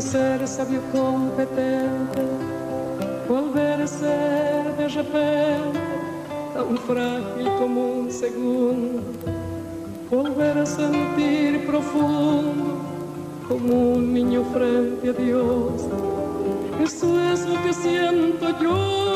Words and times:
Ser 0.00 0.46
sabio 0.46 0.80
competente, 0.92 2.20
volver 3.26 3.82
a 3.82 3.86
ser 3.86 4.72
de 4.76 4.86
repente 4.86 5.80
tão 6.52 6.76
frágil 6.76 7.50
como 7.58 8.00
um 8.00 8.10
segundo, 8.10 9.02
volver 10.10 10.58
a 10.58 10.66
sentir 10.66 11.66
profundo 11.66 12.80
como 13.48 13.94
un 13.94 14.12
niño 14.12 14.44
frente 14.52 15.08
a 15.08 15.12
Dios. 15.12 15.82
Eso 16.82 17.18
es 17.32 17.46
lo 17.46 17.62
que 17.62 17.72
siento 17.72 18.46
yo 18.60 19.13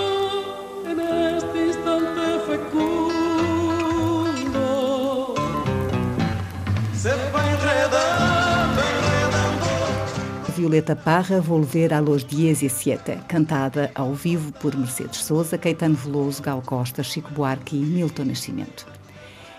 Violeta 10.68 10.94
Parra 10.94 11.40
Volver 11.40 11.94
a 11.94 11.98
los 11.98 12.22
Dias 12.22 12.62
e 12.62 12.68
Siete, 12.68 13.18
cantada 13.26 13.90
ao 13.94 14.12
vivo 14.12 14.52
por 14.52 14.76
Mercedes 14.76 15.24
Souza, 15.24 15.56
Caetano 15.56 15.94
Veloso, 15.94 16.42
Gal 16.42 16.60
Costa, 16.60 17.02
Chico 17.02 17.32
Buarque 17.32 17.74
e 17.74 17.80
Milton 17.80 18.26
Nascimento. 18.26 18.86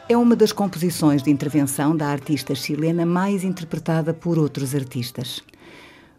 É 0.07 0.15
uma 0.15 0.35
das 0.35 0.51
composições 0.51 1.23
de 1.23 1.31
intervenção 1.31 1.97
da 1.97 2.05
artista 2.09 2.53
chilena 2.53 3.07
mais 3.07 3.43
interpretada 3.43 4.13
por 4.13 4.37
outros 4.37 4.75
artistas. 4.75 5.41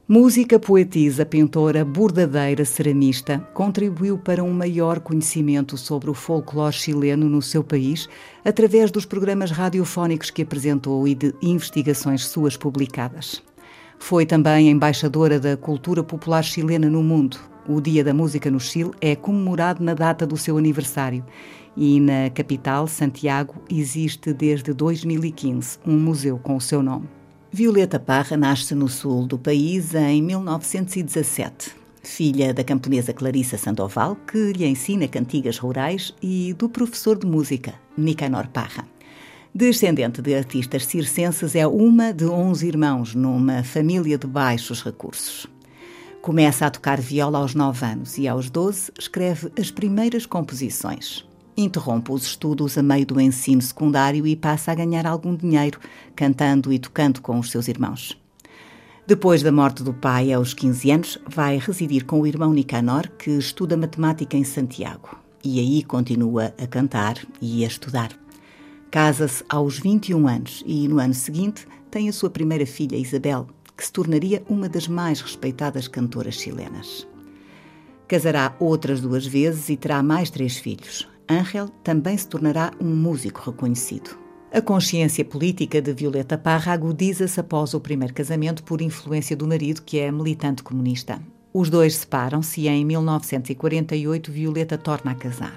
Música, 0.08 0.58
poetisa, 0.58 1.24
pintora, 1.24 1.84
bordadeira, 1.84 2.64
ceramista, 2.64 3.38
contribuiu 3.54 4.18
para 4.18 4.42
um 4.42 4.52
maior 4.52 4.98
conhecimento 4.98 5.76
sobre 5.76 6.10
o 6.10 6.14
folclore 6.14 6.74
chileno 6.74 7.28
no 7.28 7.40
seu 7.40 7.62
país 7.62 8.08
através 8.44 8.90
dos 8.90 9.04
programas 9.04 9.52
radiofónicos 9.52 10.30
que 10.30 10.42
apresentou 10.42 11.06
e 11.06 11.14
de 11.14 11.32
investigações 11.40 12.26
suas 12.26 12.56
publicadas. 12.56 13.40
Foi 14.00 14.26
também 14.26 14.68
embaixadora 14.68 15.38
da 15.38 15.56
cultura 15.56 16.02
popular 16.02 16.42
chilena 16.42 16.90
no 16.90 17.02
mundo. 17.02 17.38
O 17.68 17.80
Dia 17.80 18.02
da 18.02 18.12
Música 18.12 18.50
no 18.50 18.58
Chile 18.58 18.90
é 19.00 19.14
comemorado 19.14 19.84
na 19.84 19.94
data 19.94 20.26
do 20.26 20.36
seu 20.36 20.58
aniversário 20.58 21.24
e 21.76 22.00
na 22.00 22.28
capital, 22.30 22.88
Santiago, 22.88 23.54
existe 23.70 24.32
desde 24.32 24.72
2015 24.72 25.78
um 25.86 25.96
museu 25.96 26.38
com 26.38 26.56
o 26.56 26.60
seu 26.60 26.82
nome. 26.82 27.08
Violeta 27.52 28.00
Parra 28.00 28.36
nasce 28.36 28.74
no 28.74 28.88
sul 28.88 29.26
do 29.26 29.38
país 29.38 29.94
em 29.94 30.20
1917. 30.22 31.76
Filha 32.02 32.54
da 32.54 32.64
camponesa 32.64 33.12
Clarissa 33.12 33.58
Sandoval, 33.58 34.16
que 34.16 34.52
lhe 34.52 34.66
ensina 34.66 35.06
cantigas 35.06 35.58
rurais, 35.58 36.14
e 36.22 36.54
do 36.54 36.68
professor 36.68 37.18
de 37.18 37.26
música, 37.26 37.74
Nicanor 37.96 38.48
Parra. 38.48 38.86
Descendente 39.52 40.22
de 40.22 40.32
artistas 40.32 40.86
circenses, 40.86 41.56
é 41.56 41.66
uma 41.66 42.12
de 42.12 42.24
11 42.24 42.68
irmãos 42.68 43.16
numa 43.16 43.64
família 43.64 44.16
de 44.16 44.26
baixos 44.26 44.80
recursos. 44.80 45.44
Começa 46.22 46.66
a 46.66 46.70
tocar 46.70 47.00
viola 47.00 47.38
aos 47.38 47.52
9 47.52 47.84
anos 47.84 48.16
e, 48.16 48.28
aos 48.28 48.48
12, 48.48 48.92
escreve 48.96 49.50
as 49.58 49.72
primeiras 49.72 50.24
composições. 50.24 51.26
Interrompe 51.56 52.12
os 52.12 52.22
estudos 52.26 52.78
a 52.78 52.82
meio 52.82 53.04
do 53.04 53.20
ensino 53.20 53.60
secundário 53.60 54.24
e 54.24 54.36
passa 54.36 54.70
a 54.70 54.74
ganhar 54.74 55.04
algum 55.04 55.34
dinheiro 55.34 55.80
cantando 56.14 56.72
e 56.72 56.78
tocando 56.78 57.20
com 57.20 57.36
os 57.36 57.50
seus 57.50 57.66
irmãos. 57.66 58.16
Depois 59.04 59.42
da 59.42 59.50
morte 59.50 59.82
do 59.82 59.92
pai, 59.92 60.32
aos 60.32 60.54
15 60.54 60.90
anos, 60.92 61.18
vai 61.26 61.58
residir 61.58 62.04
com 62.04 62.20
o 62.20 62.26
irmão 62.26 62.52
Nicanor, 62.52 63.08
que 63.18 63.32
estuda 63.32 63.76
matemática 63.76 64.36
em 64.36 64.44
Santiago. 64.44 65.18
E 65.42 65.58
aí 65.58 65.82
continua 65.82 66.54
a 66.56 66.66
cantar 66.68 67.16
e 67.42 67.64
a 67.64 67.66
estudar. 67.66 68.10
Casa-se 68.90 69.44
aos 69.48 69.78
21 69.78 70.26
anos 70.26 70.64
e, 70.66 70.88
no 70.88 70.98
ano 70.98 71.14
seguinte, 71.14 71.64
tem 71.90 72.08
a 72.08 72.12
sua 72.12 72.28
primeira 72.28 72.66
filha, 72.66 72.96
Isabel, 72.96 73.46
que 73.76 73.84
se 73.84 73.92
tornaria 73.92 74.42
uma 74.48 74.68
das 74.68 74.88
mais 74.88 75.20
respeitadas 75.20 75.86
cantoras 75.86 76.34
chilenas. 76.34 77.06
Casará 78.08 78.56
outras 78.58 79.00
duas 79.00 79.24
vezes 79.24 79.68
e 79.68 79.76
terá 79.76 80.02
mais 80.02 80.28
três 80.28 80.56
filhos. 80.56 81.08
Ángel 81.28 81.68
também 81.84 82.18
se 82.18 82.26
tornará 82.26 82.72
um 82.80 82.88
músico 82.88 83.48
reconhecido. 83.52 84.18
A 84.52 84.60
consciência 84.60 85.24
política 85.24 85.80
de 85.80 85.92
Violeta 85.92 86.36
Parra 86.36 86.72
agudiza-se 86.72 87.38
após 87.38 87.72
o 87.72 87.80
primeiro 87.80 88.12
casamento 88.12 88.64
por 88.64 88.82
influência 88.82 89.36
do 89.36 89.46
marido, 89.46 89.82
que 89.82 90.00
é 90.00 90.10
militante 90.10 90.64
comunista. 90.64 91.22
Os 91.54 91.70
dois 91.70 91.94
separam-se 91.94 92.62
e 92.62 92.68
em 92.68 92.84
1948 92.84 94.32
Violeta 94.32 94.76
torna 94.76 95.12
a 95.12 95.14
casar. 95.14 95.54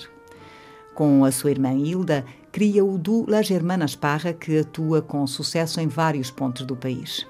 Com 0.93 1.25
a 1.25 1.31
sua 1.31 1.49
irmã 1.49 1.73
Hilda, 1.73 2.23
cria 2.53 2.85
o 2.85 2.99
do 2.99 3.25
La 3.27 3.41
Germanas 3.41 3.95
Parra, 3.95 4.31
que 4.31 4.59
atua 4.59 5.01
com 5.01 5.25
sucesso 5.25 5.81
em 5.81 5.87
vários 5.87 6.29
pontos 6.29 6.63
do 6.67 6.75
país. 6.75 7.25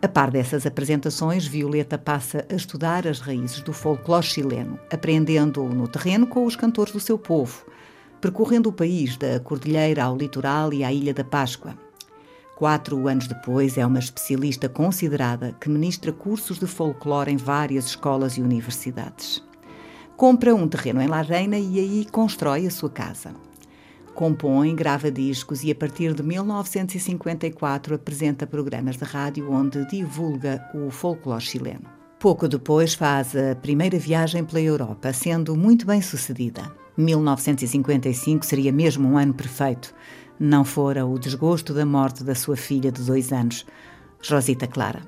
A 0.00 0.08
par 0.08 0.30
dessas 0.30 0.64
apresentações, 0.64 1.46
Violeta 1.46 1.98
passa 1.98 2.46
a 2.50 2.54
estudar 2.54 3.06
as 3.06 3.20
raízes 3.20 3.60
do 3.60 3.74
folclore 3.74 4.24
chileno, 4.24 4.80
aprendendo 4.90 5.62
no 5.64 5.86
terreno 5.86 6.26
com 6.26 6.46
os 6.46 6.56
cantores 6.56 6.94
do 6.94 6.98
seu 6.98 7.18
povo, 7.18 7.66
percorrendo 8.22 8.70
o 8.70 8.72
país 8.72 9.18
da 9.18 9.38
Cordilheira 9.38 10.04
ao 10.04 10.16
litoral 10.16 10.72
e 10.72 10.82
à 10.82 10.90
Ilha 10.90 11.12
da 11.12 11.24
Páscoa. 11.24 11.76
Quatro 12.56 13.06
anos 13.06 13.28
depois, 13.28 13.76
é 13.76 13.84
uma 13.84 13.98
especialista 13.98 14.66
considerada 14.66 15.54
que 15.60 15.68
ministra 15.68 16.10
cursos 16.10 16.58
de 16.58 16.66
folclore 16.66 17.30
em 17.30 17.36
várias 17.36 17.84
escolas 17.88 18.38
e 18.38 18.40
universidades. 18.40 19.44
Compra 20.16 20.54
um 20.54 20.66
terreno 20.66 21.02
em 21.02 21.06
La 21.06 21.20
Reina 21.20 21.58
e 21.58 21.78
aí 21.78 22.06
constrói 22.10 22.66
a 22.66 22.70
sua 22.70 22.88
casa 22.88 23.34
compõe, 24.18 24.74
grava 24.74 25.12
discos 25.12 25.62
e, 25.62 25.70
a 25.70 25.74
partir 25.76 26.12
de 26.12 26.24
1954, 26.24 27.94
apresenta 27.94 28.48
programas 28.48 28.96
de 28.96 29.04
rádio 29.04 29.48
onde 29.48 29.88
divulga 29.88 30.68
o 30.74 30.90
folclore 30.90 31.40
chileno. 31.40 31.84
Pouco 32.18 32.48
depois 32.48 32.94
faz 32.94 33.36
a 33.36 33.54
primeira 33.54 33.96
viagem 33.96 34.44
pela 34.44 34.60
Europa, 34.60 35.12
sendo 35.12 35.54
muito 35.56 35.86
bem 35.86 36.02
sucedida. 36.02 36.68
1955 36.96 38.44
seria 38.44 38.72
mesmo 38.72 39.08
um 39.08 39.16
ano 39.16 39.32
perfeito, 39.32 39.94
não 40.36 40.64
fora 40.64 41.06
o 41.06 41.16
desgosto 41.16 41.72
da 41.72 41.86
morte 41.86 42.24
da 42.24 42.34
sua 42.34 42.56
filha 42.56 42.90
de 42.90 43.00
dois 43.02 43.32
anos, 43.32 43.64
Rosita 44.28 44.66
Clara. 44.66 45.02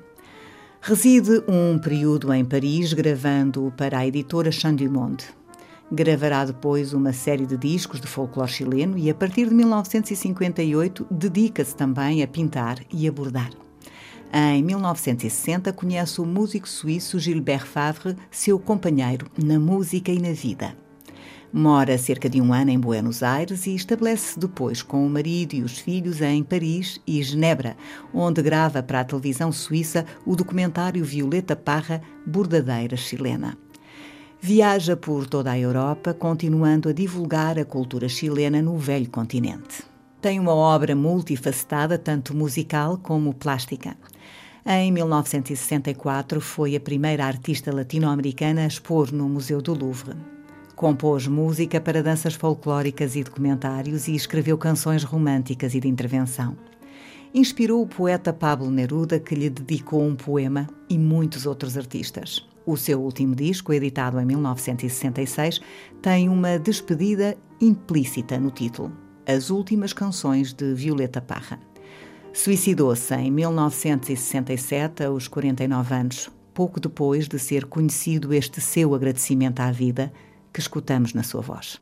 Reside 0.79 1.43
um 1.49 1.77
período 1.77 2.33
em 2.33 2.45
Paris, 2.45 2.93
gravando 2.93 3.73
para 3.75 3.97
a 3.97 4.07
editora 4.07 4.53
Chant 4.53 4.77
du 4.77 4.89
Monde. 4.89 5.25
Gravará 5.93 6.45
depois 6.45 6.93
uma 6.93 7.11
série 7.11 7.45
de 7.45 7.57
discos 7.57 7.99
de 7.99 8.07
folclore 8.07 8.49
chileno 8.49 8.97
e, 8.97 9.09
a 9.09 9.13
partir 9.13 9.49
de 9.49 9.53
1958, 9.53 11.05
dedica-se 11.11 11.75
também 11.75 12.23
a 12.23 12.27
pintar 12.27 12.79
e 12.89 13.05
a 13.09 13.11
bordar. 13.11 13.49
Em 14.33 14.63
1960, 14.63 15.73
conhece 15.73 16.21
o 16.21 16.25
músico 16.25 16.69
suíço 16.69 17.19
Gilbert 17.19 17.65
Favre, 17.65 18.15
seu 18.31 18.57
companheiro 18.57 19.27
na 19.37 19.59
música 19.59 20.13
e 20.13 20.19
na 20.19 20.31
vida. 20.31 20.77
Mora 21.51 21.97
cerca 21.97 22.29
de 22.29 22.39
um 22.39 22.53
ano 22.53 22.69
em 22.69 22.79
Buenos 22.79 23.21
Aires 23.21 23.67
e 23.67 23.75
estabelece-se 23.75 24.39
depois 24.39 24.81
com 24.81 25.05
o 25.05 25.09
marido 25.09 25.53
e 25.53 25.61
os 25.61 25.77
filhos 25.77 26.21
em 26.21 26.41
Paris 26.41 27.01
e 27.05 27.21
Genebra, 27.21 27.75
onde 28.13 28.41
grava 28.41 28.81
para 28.81 29.01
a 29.01 29.03
televisão 29.03 29.51
suíça 29.51 30.05
o 30.25 30.37
documentário 30.37 31.03
Violeta 31.03 31.53
Parra, 31.53 32.01
Bordadeira 32.25 32.95
Chilena. 32.95 33.57
Viaja 34.43 34.97
por 34.97 35.27
toda 35.27 35.51
a 35.51 35.59
Europa, 35.59 36.15
continuando 36.15 36.89
a 36.89 36.91
divulgar 36.91 37.59
a 37.59 37.63
cultura 37.63 38.09
chilena 38.09 38.59
no 38.59 38.75
velho 38.75 39.07
continente. 39.07 39.83
Tem 40.19 40.39
uma 40.39 40.55
obra 40.55 40.95
multifacetada, 40.95 41.95
tanto 41.95 42.35
musical 42.35 42.97
como 42.97 43.35
plástica. 43.35 43.95
Em 44.65 44.91
1964, 44.91 46.41
foi 46.41 46.75
a 46.75 46.79
primeira 46.79 47.23
artista 47.23 47.71
latino-americana 47.71 48.63
a 48.63 48.67
expor 48.67 49.13
no 49.13 49.29
Museu 49.29 49.61
do 49.61 49.75
Louvre. 49.75 50.17
Compôs 50.75 51.27
música 51.27 51.79
para 51.79 52.01
danças 52.01 52.33
folclóricas 52.33 53.15
e 53.15 53.23
documentários 53.23 54.07
e 54.07 54.15
escreveu 54.15 54.57
canções 54.57 55.03
românticas 55.03 55.75
e 55.75 55.79
de 55.79 55.87
intervenção. 55.87 56.57
Inspirou 57.31 57.83
o 57.83 57.87
poeta 57.87 58.33
Pablo 58.33 58.71
Neruda, 58.71 59.19
que 59.19 59.35
lhe 59.35 59.51
dedicou 59.51 60.03
um 60.03 60.15
poema, 60.15 60.67
e 60.89 60.97
muitos 60.97 61.45
outros 61.45 61.77
artistas. 61.77 62.43
O 62.65 62.77
seu 62.77 63.01
último 63.01 63.35
disco, 63.35 63.73
editado 63.73 64.19
em 64.19 64.25
1966, 64.25 65.59
tem 66.01 66.29
uma 66.29 66.59
despedida 66.59 67.37
implícita 67.59 68.39
no 68.39 68.51
título: 68.51 68.91
As 69.25 69.49
Últimas 69.49 69.93
Canções 69.93 70.53
de 70.53 70.73
Violeta 70.73 71.21
Parra. 71.21 71.59
Suicidou-se 72.33 73.13
em 73.15 73.29
1967, 73.29 75.03
aos 75.03 75.27
49 75.27 75.93
anos, 75.93 76.29
pouco 76.53 76.79
depois 76.79 77.27
de 77.27 77.37
ser 77.37 77.65
conhecido 77.65 78.33
este 78.33 78.61
seu 78.61 78.93
agradecimento 78.95 79.59
à 79.59 79.71
vida 79.71 80.13
que 80.53 80.59
escutamos 80.59 81.13
na 81.13 81.23
sua 81.23 81.41
voz. 81.41 81.81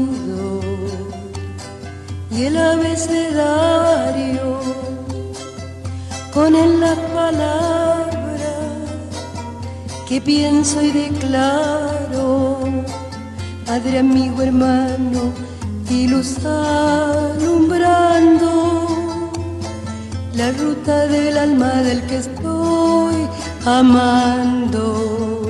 el 2.47 2.57
abecedario 2.57 4.59
con 6.33 6.55
él 6.55 6.79
las 6.79 6.97
palabras 6.97 7.69
que 10.07 10.19
pienso 10.21 10.81
y 10.81 10.91
declaro, 10.91 12.57
Padre, 13.65 13.99
amigo, 13.99 14.41
hermano, 14.41 15.33
y 15.89 16.07
luz 16.07 16.37
alumbrando 16.45 18.87
la 20.33 20.51
ruta 20.51 21.07
del 21.07 21.37
alma 21.37 21.83
del 21.83 22.01
que 22.07 22.17
estoy 22.17 23.27
amando. 23.65 25.41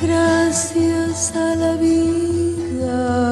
Gracias 0.00 1.36
a 1.36 1.54
la 1.56 1.74
vida 1.74 3.31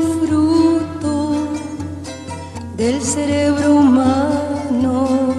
del 2.81 2.99
cerebro 2.99 3.75
humano, 3.75 5.35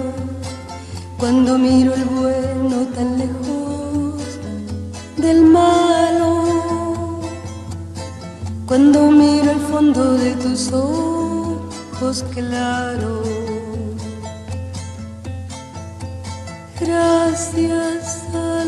cuando 1.17 1.57
miro 1.57 1.93
el 1.93 2.05
bueno 2.05 2.87
tan 2.95 3.17
lejos 3.17 4.39
del 5.17 5.41
malo. 5.43 7.19
Cuando 8.65 9.11
miro 9.11 9.51
el 9.51 9.59
fondo 9.59 10.13
de 10.13 10.31
tus 10.35 10.71
ojos 10.71 12.23
claros. 12.33 13.27
Gracias 16.79 18.23
a 18.33 18.62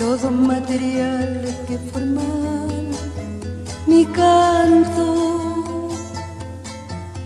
los 0.00 0.22
materiales 0.30 1.54
que 1.68 1.78
forman 1.92 2.88
mi 3.86 4.06
canto 4.06 5.88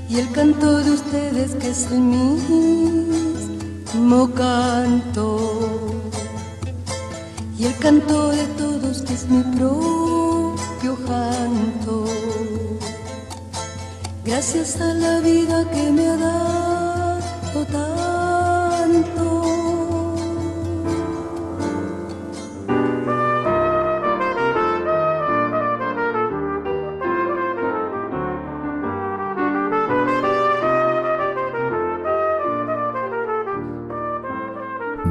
y 0.09 0.19
el 0.19 0.29
canto 0.33 0.79
de 0.79 0.91
ustedes 0.91 1.55
que 1.55 1.71
es 1.71 1.87
el 1.93 2.01
mismo 2.01 2.35
canto 4.35 5.95
y 7.57 7.67
el 7.67 7.77
canto 7.79 8.31
de 8.31 8.45
todos 8.59 9.03
que 9.03 9.15
es 9.15 9.29
mi 9.29 9.43
propio 9.57 10.97
canto. 11.07 12.05
Gracias 14.25 14.81
a 14.81 14.95
la 14.95 15.21
vida 15.21 15.71
que 15.71 15.93
me 15.93 16.09
ha 16.09 16.17
dado 16.17 16.64